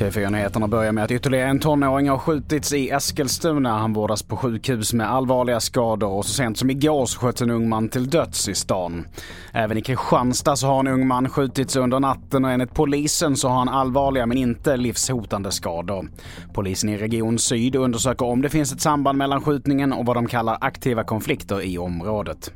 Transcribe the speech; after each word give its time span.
TV4-nyheterna 0.00 0.68
börjar 0.68 0.92
med 0.92 1.04
att 1.04 1.10
ytterligare 1.10 1.48
en 1.48 1.58
tonåring 1.58 2.08
har 2.08 2.18
skjutits 2.18 2.72
i 2.72 2.90
Eskilstuna. 2.90 3.78
Han 3.78 3.92
vårdas 3.92 4.22
på 4.22 4.36
sjukhus 4.36 4.92
med 4.92 5.10
allvarliga 5.10 5.60
skador 5.60 6.08
och 6.08 6.24
så 6.24 6.32
sent 6.32 6.58
som 6.58 6.70
igår 6.70 7.06
så 7.06 7.18
sköts 7.20 7.42
en 7.42 7.50
ung 7.50 7.68
man 7.68 7.88
till 7.88 8.10
döds 8.10 8.48
i 8.48 8.54
stan. 8.54 9.06
Även 9.52 9.78
i 9.78 9.82
Kristianstad 9.82 10.56
så 10.56 10.66
har 10.66 10.80
en 10.80 10.88
ung 10.88 11.06
man 11.06 11.28
skjutits 11.28 11.76
under 11.76 12.00
natten 12.00 12.44
och 12.44 12.50
enligt 12.50 12.74
polisen 12.74 13.36
så 13.36 13.48
har 13.48 13.58
han 13.58 13.68
allvarliga 13.68 14.26
men 14.26 14.38
inte 14.38 14.76
livshotande 14.76 15.52
skador. 15.52 16.08
Polisen 16.52 16.88
i 16.88 16.96
Region 16.96 17.38
Syd 17.38 17.76
undersöker 17.76 18.26
om 18.26 18.42
det 18.42 18.48
finns 18.48 18.72
ett 18.72 18.80
samband 18.80 19.18
mellan 19.18 19.40
skjutningen 19.40 19.92
och 19.92 20.06
vad 20.06 20.16
de 20.16 20.26
kallar 20.26 20.58
aktiva 20.60 21.04
konflikter 21.04 21.62
i 21.62 21.78
området. 21.78 22.52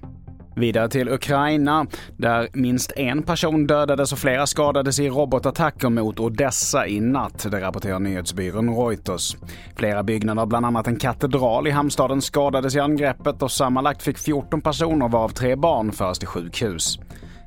Vidare 0.57 0.89
till 0.89 1.09
Ukraina, 1.09 1.87
där 2.17 2.49
minst 2.53 2.93
en 2.97 3.23
person 3.23 3.67
dödades 3.67 4.13
och 4.13 4.19
flera 4.19 4.47
skadades 4.47 5.01
i 5.01 5.09
robotattacker 5.09 5.89
mot 5.89 6.21
Odessa 6.21 6.87
i 6.87 7.01
natt, 7.01 7.47
det 7.51 7.61
rapporterar 7.61 7.99
nyhetsbyrån 7.99 8.77
Reuters. 8.77 9.37
Flera 9.77 10.03
byggnader, 10.03 10.47
bland 10.47 10.67
annat 10.67 10.87
en 10.87 10.97
katedral 10.97 11.67
i 11.67 11.71
hamnstaden, 11.71 12.23
skadades 12.23 12.77
i 12.77 12.81
angreppet 12.81 13.43
och 13.43 13.51
sammanlagt 13.51 14.03
fick 14.03 14.19
14 14.19 14.61
personer, 14.61 15.09
varav 15.09 15.29
tre 15.29 15.57
barn, 15.57 15.93
föras 15.93 16.19
till 16.19 16.29
sjukhus. 16.29 16.99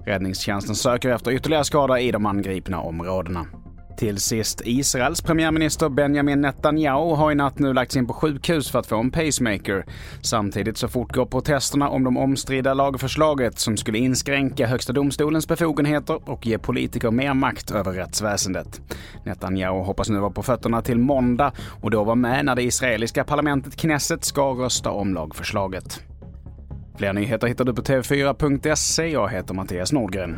Räddningstjänsten 0.05 0.75
söker 0.75 1.09
efter 1.09 1.31
ytterligare 1.31 1.63
skada 1.63 1.99
i 1.99 2.11
de 2.11 2.25
angripna 2.25 2.81
områdena. 2.81 3.45
Till 3.97 4.17
sist, 4.17 4.61
Israels 4.65 5.21
premiärminister 5.21 5.89
Benjamin 5.89 6.41
Netanyahu 6.41 7.15
har 7.15 7.31
i 7.31 7.35
natt 7.35 7.59
nu 7.59 7.73
lagts 7.73 7.95
in 7.95 8.07
på 8.07 8.13
sjukhus 8.13 8.71
för 8.71 8.79
att 8.79 8.87
få 8.87 8.99
en 8.99 9.11
pacemaker. 9.11 9.85
Samtidigt 10.21 10.77
så 10.77 10.87
fortgår 10.87 11.25
protesterna 11.25 11.89
om 11.89 12.03
de 12.03 12.17
omstridda 12.17 12.73
lagförslaget 12.73 13.59
som 13.59 13.77
skulle 13.77 13.97
inskränka 13.97 14.67
Högsta 14.67 14.93
domstolens 14.93 15.47
befogenheter 15.47 16.29
och 16.29 16.45
ge 16.45 16.57
politiker 16.57 17.11
mer 17.11 17.33
makt 17.33 17.71
över 17.71 17.91
rättsväsendet. 17.91 18.81
Netanyahu 19.23 19.83
hoppas 19.83 20.09
nu 20.09 20.19
vara 20.19 20.31
på 20.31 20.43
fötterna 20.43 20.81
till 20.81 20.99
måndag 20.99 21.51
och 21.81 21.91
då 21.91 22.03
vara 22.03 22.15
med 22.15 22.45
när 22.45 22.55
det 22.55 22.63
israeliska 22.63 23.23
parlamentet 23.23 23.75
Knesset 23.75 24.25
ska 24.25 24.41
rösta 24.41 24.91
om 24.91 25.13
lagförslaget. 25.13 26.03
Fler 26.97 27.13
nyheter 27.13 27.47
hittar 27.47 27.65
du 27.65 27.73
på 27.73 27.81
tv4.se. 27.81 29.07
Jag 29.07 29.29
heter 29.29 29.53
Mattias 29.53 29.91
Nordgren. 29.91 30.37